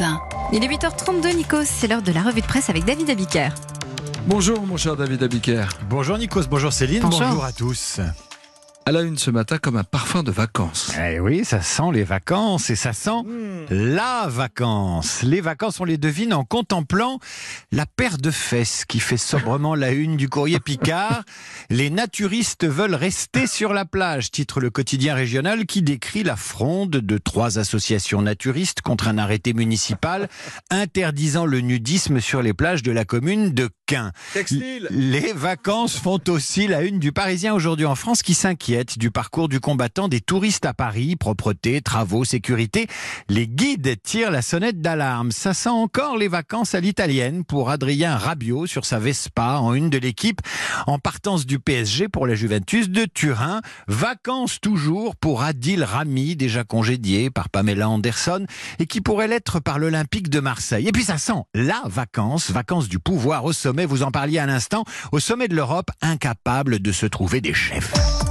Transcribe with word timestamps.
Europe 0.00 0.20
1. 0.52 0.52
Il 0.52 0.64
est 0.64 0.68
8h32, 0.68 1.34
Nikos, 1.36 1.64
c'est 1.64 1.88
l'heure 1.88 2.02
de 2.02 2.12
la 2.12 2.22
revue 2.22 2.40
de 2.40 2.46
presse 2.46 2.70
avec 2.70 2.84
David 2.84 3.10
Abiker. 3.10 3.50
Bonjour 4.26 4.66
mon 4.66 4.76
cher 4.76 4.96
David 4.96 5.22
Abiker. 5.22 5.66
Bonjour 5.88 6.18
Nikos, 6.18 6.44
bonjour 6.48 6.72
Céline, 6.72 7.02
Bonjour. 7.02 7.20
bonjour 7.20 7.44
à 7.44 7.52
tous. 7.52 8.00
À 8.88 8.90
la 8.90 9.02
une 9.02 9.18
ce 9.18 9.30
matin 9.30 9.58
comme 9.58 9.76
un 9.76 9.84
parfum 9.84 10.22
de 10.22 10.30
vacances. 10.30 10.94
Eh 10.98 11.20
oui, 11.20 11.44
ça 11.44 11.60
sent 11.60 11.90
les 11.92 12.04
vacances 12.04 12.70
et 12.70 12.74
ça 12.74 12.94
sent 12.94 13.20
la 13.68 14.28
vacance. 14.28 15.22
Les 15.22 15.42
vacances, 15.42 15.78
on 15.80 15.84
les 15.84 15.98
devine 15.98 16.32
en 16.32 16.42
contemplant 16.42 17.18
la 17.70 17.84
paire 17.84 18.16
de 18.16 18.30
fesses 18.30 18.86
qui 18.86 18.98
fait 18.98 19.18
sobrement 19.18 19.74
la 19.74 19.90
une 19.90 20.16
du 20.16 20.30
courrier 20.30 20.58
Picard. 20.58 21.22
Les 21.68 21.90
naturistes 21.90 22.66
veulent 22.66 22.94
rester 22.94 23.46
sur 23.46 23.74
la 23.74 23.84
plage, 23.84 24.30
titre 24.30 24.58
le 24.58 24.70
quotidien 24.70 25.14
régional 25.14 25.66
qui 25.66 25.82
décrit 25.82 26.22
la 26.22 26.36
fronde 26.36 26.92
de 26.92 27.18
trois 27.18 27.58
associations 27.58 28.22
naturistes 28.22 28.80
contre 28.80 29.08
un 29.08 29.18
arrêté 29.18 29.52
municipal 29.52 30.30
interdisant 30.70 31.44
le 31.44 31.60
nudisme 31.60 32.20
sur 32.20 32.40
les 32.40 32.54
plages 32.54 32.82
de 32.82 32.92
la 32.92 33.04
commune 33.04 33.52
de 33.52 33.68
Quin. 33.84 34.12
Textile 34.32 34.86
Les 34.90 35.34
vacances 35.34 35.98
font 35.98 36.20
aussi 36.28 36.68
la 36.68 36.80
une 36.80 36.98
du 36.98 37.12
Parisien 37.12 37.52
aujourd'hui 37.52 37.84
en 37.84 37.94
France 37.94 38.22
qui 38.22 38.32
s'inquiète 38.32 38.77
du 38.96 39.10
parcours 39.10 39.48
du 39.48 39.58
combattant 39.60 40.08
des 40.08 40.20
touristes 40.20 40.64
à 40.64 40.72
Paris, 40.72 41.16
propreté, 41.16 41.80
travaux, 41.80 42.24
sécurité. 42.24 42.86
Les 43.28 43.48
guides 43.48 44.00
tirent 44.02 44.30
la 44.30 44.42
sonnette 44.42 44.80
d'alarme. 44.80 45.32
Ça 45.32 45.52
sent 45.52 45.68
encore 45.68 46.16
les 46.16 46.28
vacances 46.28 46.74
à 46.74 46.80
l'italienne 46.80 47.44
pour 47.44 47.70
Adrien 47.70 48.16
Rabiot 48.16 48.66
sur 48.66 48.84
sa 48.84 48.98
Vespa 48.98 49.58
en 49.58 49.74
une 49.74 49.90
de 49.90 49.98
l'équipe 49.98 50.40
en 50.86 50.98
partance 50.98 51.44
du 51.44 51.58
PSG 51.58 52.08
pour 52.08 52.26
la 52.26 52.34
Juventus 52.34 52.88
de 52.88 53.04
Turin. 53.04 53.62
Vacances 53.88 54.60
toujours 54.60 55.16
pour 55.16 55.42
Adil 55.42 55.82
Rami, 55.82 56.36
déjà 56.36 56.62
congédié 56.62 57.30
par 57.30 57.48
Pamela 57.48 57.88
Anderson 57.88 58.46
et 58.78 58.86
qui 58.86 59.00
pourrait 59.00 59.28
l'être 59.28 59.58
par 59.60 59.78
l'Olympique 59.78 60.30
de 60.30 60.40
Marseille. 60.40 60.86
Et 60.86 60.92
puis 60.92 61.04
ça 61.04 61.18
sent 61.18 61.42
la 61.54 61.82
vacance, 61.86 62.50
vacances 62.50 62.88
du 62.88 63.00
pouvoir 63.00 63.44
au 63.44 63.52
sommet, 63.52 63.86
vous 63.86 64.04
en 64.04 64.12
parliez 64.12 64.38
à 64.38 64.46
l'instant, 64.46 64.84
au 65.10 65.18
sommet 65.18 65.48
de 65.48 65.56
l'Europe, 65.56 65.90
incapable 66.00 66.78
de 66.78 66.92
se 66.92 67.06
trouver 67.06 67.40
des 67.40 67.54
chefs. 67.54 68.27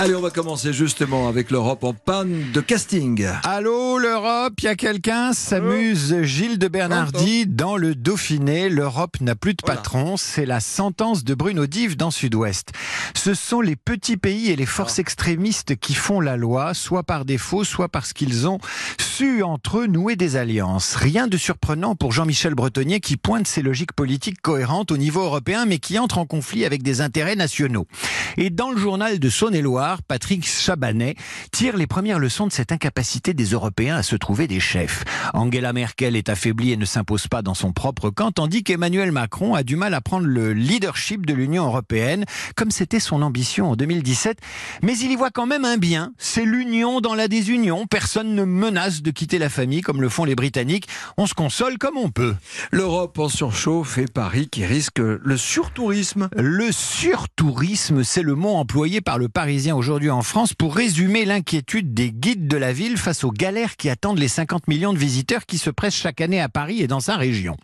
Allez, 0.00 0.14
on 0.14 0.20
va 0.20 0.30
commencer 0.30 0.72
justement 0.72 1.26
avec 1.26 1.50
l'Europe 1.50 1.82
en 1.82 1.92
panne 1.92 2.52
de 2.52 2.60
casting. 2.60 3.26
Allô 3.42 3.98
l'Europe, 3.98 4.52
il 4.58 4.66
y 4.66 4.68
a 4.68 4.76
quelqu'un? 4.76 5.32
S'amuse 5.32 6.22
Gilles 6.22 6.60
de 6.60 6.68
Bernardi 6.68 7.48
dans 7.48 7.76
le 7.76 7.96
Dauphiné. 7.96 8.68
L'Europe 8.68 9.20
n'a 9.20 9.34
plus 9.34 9.54
de 9.54 9.62
patron, 9.62 10.16
c'est 10.16 10.46
la 10.46 10.60
sentence 10.60 11.24
de 11.24 11.34
Bruno 11.34 11.66
Dive 11.66 11.96
dans 11.96 12.12
Sud-Ouest. 12.12 12.70
Ce 13.16 13.34
sont 13.34 13.60
les 13.60 13.74
petits 13.74 14.16
pays 14.16 14.52
et 14.52 14.56
les 14.56 14.66
forces 14.66 15.00
extrémistes 15.00 15.74
qui 15.74 15.94
font 15.94 16.20
la 16.20 16.36
loi, 16.36 16.74
soit 16.74 17.02
par 17.02 17.24
défaut, 17.24 17.64
soit 17.64 17.88
parce 17.88 18.12
qu'ils 18.12 18.46
ont 18.46 18.58
su 19.00 19.42
entre 19.42 19.78
eux 19.78 19.86
nouer 19.88 20.14
des 20.14 20.36
alliances. 20.36 20.94
Rien 20.94 21.26
de 21.26 21.36
surprenant 21.36 21.96
pour 21.96 22.12
Jean-Michel 22.12 22.54
Bretonnier 22.54 23.00
qui 23.00 23.16
pointe 23.16 23.48
ses 23.48 23.62
logiques 23.62 23.94
politiques 23.94 24.40
cohérentes 24.42 24.92
au 24.92 24.96
niveau 24.96 25.22
européen 25.22 25.66
mais 25.66 25.80
qui 25.80 25.98
entre 25.98 26.18
en 26.18 26.24
conflit 26.24 26.64
avec 26.64 26.84
des 26.84 27.00
intérêts 27.00 27.34
nationaux. 27.34 27.88
Et 28.36 28.50
dans 28.50 28.70
le 28.70 28.78
journal 28.78 29.18
de 29.18 29.28
Saône-et-Loire, 29.28 30.02
Patrick 30.02 30.46
Chabanet 30.46 31.16
tire 31.52 31.76
les 31.76 31.86
premières 31.86 32.18
leçons 32.18 32.46
de 32.46 32.52
cette 32.52 32.72
incapacité 32.72 33.34
des 33.34 33.46
Européens 33.46 33.96
à 33.96 34.02
se 34.02 34.16
trouver 34.16 34.46
des 34.46 34.60
chefs. 34.60 35.04
Angela 35.34 35.72
Merkel 35.72 36.16
est 36.16 36.28
affaiblie 36.28 36.72
et 36.72 36.76
ne 36.76 36.84
s'impose 36.84 37.28
pas 37.28 37.42
dans 37.42 37.54
son 37.54 37.72
propre 37.72 38.10
camp, 38.10 38.32
tandis 38.32 38.62
qu'Emmanuel 38.62 39.12
Macron 39.12 39.54
a 39.54 39.62
du 39.62 39.76
mal 39.76 39.94
à 39.94 40.00
prendre 40.00 40.26
le 40.26 40.52
leadership 40.52 41.26
de 41.26 41.34
l'Union 41.34 41.66
européenne, 41.66 42.24
comme 42.56 42.70
c'était 42.70 43.00
son 43.00 43.22
ambition 43.22 43.70
en 43.70 43.76
2017. 43.76 44.38
Mais 44.82 44.98
il 44.98 45.10
y 45.10 45.16
voit 45.16 45.30
quand 45.30 45.46
même 45.46 45.64
un 45.64 45.76
bien, 45.76 46.12
c'est 46.18 46.44
l'union 46.44 47.00
dans 47.00 47.14
la 47.14 47.28
désunion. 47.28 47.86
Personne 47.86 48.34
ne 48.34 48.44
menace 48.44 49.02
de 49.02 49.10
quitter 49.10 49.38
la 49.38 49.48
famille 49.48 49.80
comme 49.80 50.00
le 50.00 50.08
font 50.08 50.24
les 50.24 50.34
Britanniques. 50.34 50.88
On 51.16 51.26
se 51.26 51.34
console 51.34 51.78
comme 51.78 51.96
on 51.96 52.10
peut. 52.10 52.34
L'Europe 52.70 53.18
en 53.18 53.28
surchauffe 53.28 53.98
et 53.98 54.06
Paris 54.06 54.48
qui 54.48 54.64
risque 54.64 54.98
le 54.98 55.36
surtourisme. 55.36 56.28
Le 56.36 56.72
surtourisme, 56.72 58.04
c'est 58.04 58.17
le 58.22 58.34
mot 58.34 58.54
employé 58.56 59.00
par 59.00 59.18
le 59.18 59.28
Parisien 59.28 59.76
aujourd'hui 59.76 60.10
en 60.10 60.22
France 60.22 60.54
pour 60.54 60.74
résumer 60.74 61.24
l'inquiétude 61.24 61.94
des 61.94 62.10
guides 62.10 62.48
de 62.48 62.56
la 62.56 62.72
ville 62.72 62.96
face 62.96 63.24
aux 63.24 63.30
galères 63.30 63.76
qui 63.76 63.88
attendent 63.88 64.18
les 64.18 64.28
50 64.28 64.68
millions 64.68 64.92
de 64.92 64.98
visiteurs 64.98 65.46
qui 65.46 65.58
se 65.58 65.70
pressent 65.70 65.94
chaque 65.94 66.20
année 66.20 66.40
à 66.40 66.48
Paris 66.48 66.82
et 66.82 66.86
dans 66.86 67.00
sa 67.00 67.16
région. 67.16 67.56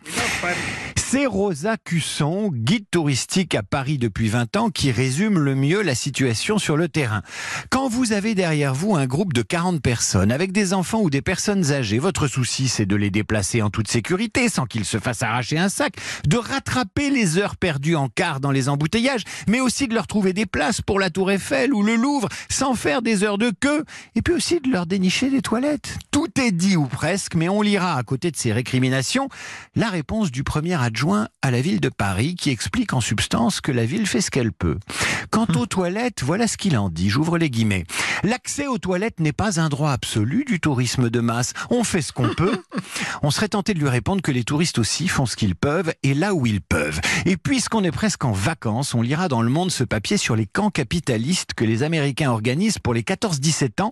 C'est 1.07 1.27
Rosa 1.27 1.77
Cusson, 1.77 2.49
guide 2.51 2.87
touristique 2.89 3.53
à 3.53 3.61
Paris 3.61 3.99
depuis 3.99 4.27
20 4.27 4.55
ans, 4.57 4.69
qui 4.71 4.91
résume 4.91 5.37
le 5.37 5.53
mieux 5.53 5.83
la 5.83 5.93
situation 5.93 6.57
sur 6.57 6.77
le 6.77 6.89
terrain. 6.89 7.21
Quand 7.69 7.87
vous 7.87 8.11
avez 8.11 8.33
derrière 8.33 8.73
vous 8.73 8.95
un 8.95 9.05
groupe 9.05 9.31
de 9.31 9.43
40 9.43 9.83
personnes 9.83 10.31
avec 10.31 10.51
des 10.51 10.73
enfants 10.73 11.01
ou 11.01 11.11
des 11.11 11.21
personnes 11.21 11.71
âgées, 11.71 11.99
votre 11.99 12.27
souci 12.27 12.67
c'est 12.67 12.87
de 12.87 12.95
les 12.95 13.11
déplacer 13.11 13.61
en 13.61 13.69
toute 13.69 13.87
sécurité 13.87 14.49
sans 14.49 14.65
qu'ils 14.65 14.83
se 14.83 14.97
fassent 14.97 15.21
arracher 15.21 15.59
un 15.59 15.69
sac, 15.69 15.93
de 16.27 16.37
rattraper 16.37 17.11
les 17.11 17.37
heures 17.37 17.55
perdues 17.55 17.95
en 17.95 18.09
quart 18.09 18.39
dans 18.39 18.51
les 18.51 18.67
embouteillages, 18.67 19.25
mais 19.47 19.59
aussi 19.59 19.87
de 19.87 19.93
leur 19.93 20.07
trouver 20.07 20.33
des 20.33 20.47
places 20.47 20.81
pour 20.81 20.99
la 20.99 21.11
Tour 21.11 21.29
Eiffel 21.29 21.71
ou 21.71 21.83
le 21.83 21.95
Louvre 21.95 22.29
sans 22.49 22.73
faire 22.73 23.03
des 23.03 23.23
heures 23.23 23.37
de 23.37 23.51
queue, 23.51 23.85
et 24.15 24.23
puis 24.23 24.33
aussi 24.33 24.59
de 24.59 24.71
leur 24.71 24.87
dénicher 24.87 25.29
des 25.29 25.43
toilettes. 25.43 25.99
Tout 26.09 26.31
est 26.41 26.51
dit 26.51 26.75
ou 26.75 26.87
presque, 26.87 27.35
mais 27.35 27.47
on 27.47 27.61
lira 27.61 27.95
à 27.95 28.01
côté 28.01 28.31
de 28.31 28.37
ces 28.37 28.51
récriminations 28.51 29.29
la 29.75 29.89
réponse 29.89 30.31
du 30.31 30.43
premier 30.43 30.73
adjoint 30.73 30.94
à 31.41 31.51
la 31.51 31.61
ville 31.61 31.81
de 31.81 31.89
Paris 31.89 32.35
qui 32.35 32.51
explique 32.51 32.93
en 32.93 33.01
substance 33.01 33.59
que 33.59 33.71
la 33.71 33.85
ville 33.85 34.07
fait 34.07 34.21
ce 34.21 34.31
qu'elle 34.31 34.53
peut. 34.53 34.77
Quant 35.29 35.47
aux 35.55 35.65
toilettes, 35.65 36.23
voilà 36.23 36.47
ce 36.47 36.55
qu'il 36.55 36.77
en 36.77 36.89
dit, 36.89 37.09
j'ouvre 37.09 37.37
les 37.37 37.49
guillemets. 37.49 37.83
L'accès 38.23 38.67
aux 38.67 38.77
toilettes 38.77 39.19
n'est 39.19 39.33
pas 39.33 39.59
un 39.59 39.69
droit 39.69 39.91
absolu 39.91 40.45
du 40.45 40.59
tourisme 40.59 41.09
de 41.09 41.19
masse. 41.19 41.53
On 41.69 41.83
fait 41.83 42.01
ce 42.01 42.11
qu'on 42.11 42.29
peut. 42.29 42.57
On 43.23 43.31
serait 43.31 43.49
tenté 43.49 43.73
de 43.73 43.79
lui 43.79 43.89
répondre 43.89 44.21
que 44.21 44.31
les 44.31 44.43
touristes 44.43 44.79
aussi 44.79 45.07
font 45.07 45.25
ce 45.25 45.35
qu'ils 45.35 45.55
peuvent 45.55 45.93
et 46.03 46.13
là 46.13 46.33
où 46.33 46.45
ils 46.45 46.61
peuvent. 46.61 46.99
Et 47.25 47.37
puisqu'on 47.37 47.83
est 47.83 47.91
presque 47.91 48.23
en 48.25 48.31
vacances, 48.31 48.93
on 48.93 49.01
lira 49.01 49.27
dans 49.27 49.41
le 49.41 49.49
monde 49.49 49.71
ce 49.71 49.83
papier 49.83 50.17
sur 50.17 50.35
les 50.35 50.45
camps 50.45 50.69
capitalistes 50.69 51.53
que 51.53 51.65
les 51.65 51.83
Américains 51.83 52.31
organisent 52.31 52.79
pour 52.79 52.93
les 52.93 53.01
14-17 53.01 53.81
ans, 53.81 53.91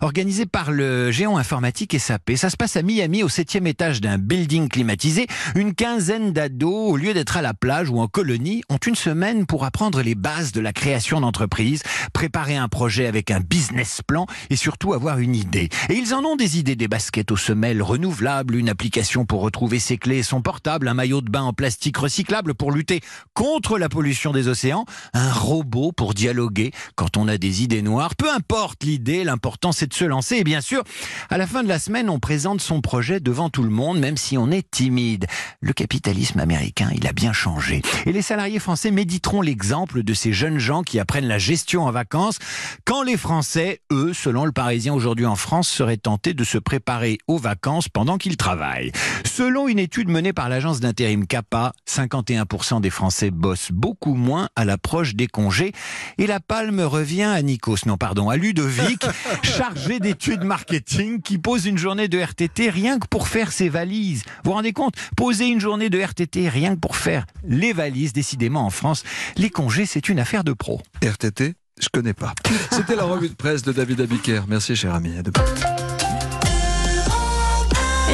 organisés 0.00 0.46
par 0.46 0.70
le 0.70 1.10
géant 1.10 1.36
informatique 1.36 1.98
SAP. 1.98 2.32
Ça 2.36 2.50
se 2.50 2.56
passe 2.56 2.76
à 2.76 2.82
Miami, 2.82 3.22
au 3.22 3.28
septième 3.28 3.66
étage 3.66 4.00
d'un 4.00 4.18
building 4.18 4.68
climatisé. 4.68 5.26
Une 5.54 5.74
quinzaine 5.74 6.32
d'ados, 6.32 6.92
au 6.92 6.96
lieu 6.96 7.14
d'être 7.14 7.36
à 7.36 7.42
la 7.42 7.54
plage 7.54 7.90
ou 7.90 8.00
en 8.00 8.08
colonie, 8.08 8.62
ont 8.68 8.76
une 8.76 8.96
semaine 8.96 9.46
pour 9.46 9.64
apprendre 9.64 10.02
les 10.02 10.14
bases 10.14 10.52
de 10.52 10.60
la 10.60 10.72
création 10.72 11.20
d'entreprise, 11.20 11.82
préparer 12.12 12.56
un 12.56 12.68
projet 12.68 13.06
avec 13.06 13.30
un 13.30 13.40
business 13.40 13.73
plan 14.06 14.26
et 14.50 14.56
surtout 14.56 14.92
avoir 14.92 15.18
une 15.18 15.34
idée. 15.34 15.68
Et 15.88 15.94
ils 15.94 16.14
en 16.14 16.24
ont 16.24 16.36
des 16.36 16.58
idées, 16.58 16.76
des 16.76 16.88
baskets 16.88 17.30
aux 17.30 17.36
semelles 17.36 17.82
renouvelables, 17.82 18.54
une 18.54 18.68
application 18.68 19.24
pour 19.24 19.40
retrouver 19.40 19.78
ses 19.78 19.98
clés 19.98 20.18
et 20.18 20.22
son 20.22 20.42
portable, 20.42 20.88
un 20.88 20.94
maillot 20.94 21.20
de 21.20 21.30
bain 21.30 21.42
en 21.42 21.52
plastique 21.52 21.96
recyclable 21.96 22.54
pour 22.54 22.72
lutter 22.72 23.00
contre 23.32 23.78
la 23.78 23.88
pollution 23.88 24.32
des 24.32 24.48
océans, 24.48 24.84
un 25.12 25.32
robot 25.32 25.92
pour 25.92 26.14
dialoguer 26.14 26.72
quand 26.94 27.16
on 27.16 27.28
a 27.28 27.38
des 27.38 27.62
idées 27.62 27.82
noires. 27.82 28.14
Peu 28.16 28.30
importe 28.32 28.84
l'idée, 28.84 29.24
l'important 29.24 29.72
c'est 29.72 29.86
de 29.86 29.94
se 29.94 30.04
lancer. 30.04 30.36
Et 30.36 30.44
bien 30.44 30.60
sûr, 30.60 30.82
à 31.30 31.38
la 31.38 31.46
fin 31.46 31.62
de 31.62 31.68
la 31.68 31.78
semaine, 31.78 32.10
on 32.10 32.18
présente 32.18 32.60
son 32.60 32.80
projet 32.80 33.20
devant 33.20 33.50
tout 33.50 33.62
le 33.62 33.70
monde, 33.70 33.98
même 33.98 34.16
si 34.16 34.36
on 34.38 34.50
est 34.50 34.68
timide. 34.70 35.26
Le 35.60 35.72
capitalisme 35.72 36.40
américain, 36.40 36.90
il 36.94 37.06
a 37.06 37.12
bien 37.12 37.32
changé. 37.32 37.82
Et 38.06 38.12
les 38.12 38.22
salariés 38.22 38.58
français 38.58 38.90
méditeront 38.90 39.40
l'exemple 39.40 40.02
de 40.02 40.14
ces 40.14 40.32
jeunes 40.32 40.58
gens 40.58 40.82
qui 40.82 40.98
apprennent 40.98 41.28
la 41.28 41.38
gestion 41.38 41.84
en 41.84 41.90
vacances, 41.90 42.38
quand 42.84 43.02
les 43.02 43.16
Français, 43.16 43.53
eux, 43.92 44.12
selon 44.12 44.44
le 44.44 44.52
Parisien 44.52 44.94
aujourd'hui 44.94 45.26
en 45.26 45.36
France, 45.36 45.68
seraient 45.68 45.96
tentés 45.96 46.34
de 46.34 46.44
se 46.44 46.58
préparer 46.58 47.18
aux 47.26 47.38
vacances 47.38 47.88
pendant 47.88 48.18
qu'ils 48.18 48.36
travaillent. 48.36 48.92
Selon 49.24 49.68
une 49.68 49.78
étude 49.78 50.08
menée 50.08 50.32
par 50.32 50.48
l'agence 50.48 50.80
d'intérim 50.80 51.26
CAPA, 51.26 51.72
51% 51.88 52.80
des 52.80 52.90
Français 52.90 53.30
bossent 53.30 53.72
beaucoup 53.72 54.14
moins 54.14 54.48
à 54.56 54.64
l'approche 54.64 55.14
des 55.14 55.26
congés. 55.26 55.72
Et 56.18 56.26
la 56.26 56.40
palme 56.40 56.80
revient 56.80 57.22
à 57.22 57.42
Nikos, 57.42 57.86
non 57.86 57.96
pardon, 57.96 58.28
à 58.28 58.36
Ludovic, 58.36 59.04
chargé 59.42 60.00
d'études 60.00 60.44
marketing, 60.44 61.20
qui 61.20 61.38
pose 61.38 61.66
une 61.66 61.78
journée 61.78 62.08
de 62.08 62.18
RTT 62.18 62.70
rien 62.70 62.98
que 62.98 63.06
pour 63.06 63.28
faire 63.28 63.52
ses 63.52 63.68
valises. 63.68 64.22
Vous 64.42 64.50
vous 64.50 64.52
rendez 64.52 64.72
compte? 64.72 64.94
Poser 65.16 65.46
une 65.46 65.60
journée 65.60 65.90
de 65.90 66.00
RTT 66.00 66.48
rien 66.48 66.74
que 66.74 66.80
pour 66.80 66.96
faire 66.96 67.26
les 67.46 67.72
valises, 67.72 68.12
décidément 68.12 68.66
en 68.66 68.70
France, 68.70 69.04
les 69.36 69.50
congés 69.50 69.86
c'est 69.86 70.08
une 70.08 70.18
affaire 70.18 70.44
de 70.44 70.52
pro. 70.52 70.80
RTT, 71.02 71.54
je 71.84 71.88
connais 71.90 72.14
pas. 72.14 72.34
C'était 72.70 72.96
la 72.96 73.04
revue 73.04 73.28
de 73.28 73.34
presse 73.34 73.62
de 73.62 73.72
David 73.72 74.00
Abiker. 74.00 74.42
Merci 74.48 74.74
cher 74.74 74.94
ami. 74.94 75.16
À 75.18 75.22
demain. 75.22 75.44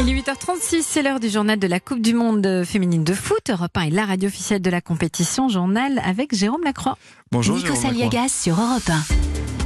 Il 0.03 0.09
est 0.09 0.21
8h36, 0.23 0.83
c'est 0.83 1.03
l'heure 1.03 1.21
du 1.21 1.29
journal 1.29 1.59
de 1.59 1.67
la 1.67 1.79
Coupe 1.79 2.01
du 2.01 2.15
Monde 2.15 2.63
féminine 2.65 3.05
de 3.05 3.13
foot. 3.13 3.51
Europe 3.51 3.77
1 3.77 3.83
est 3.83 3.91
la 3.91 4.07
radio 4.07 4.29
officielle 4.29 4.63
de 4.63 4.71
la 4.71 4.81
compétition. 4.81 5.49
Journal 5.49 6.01
avec 6.05 6.35
Jérôme 6.35 6.65
Lacroix. 6.65 6.97
Bonjour 7.31 7.57
Nico 7.57 7.69
Jérôme 7.69 7.83
Lacroix. 7.83 8.07
Aliagas 8.07 8.29
sur 8.31 8.55
Europe 8.59 8.89
1. 8.89 9.60